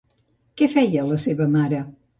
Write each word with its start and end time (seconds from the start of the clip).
Què 0.61 0.69
feia 0.77 1.05
la 1.13 1.21
seva 1.29 1.51
mare? 1.59 1.89